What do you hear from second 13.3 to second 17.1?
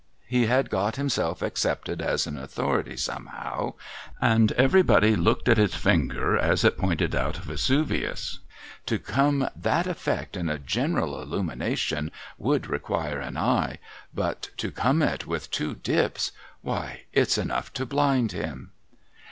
eye; but to come it with two dips— why,